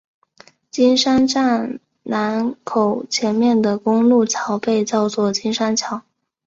[0.71, 6.01] 金山站南口前面的公路桥被叫做金山桥。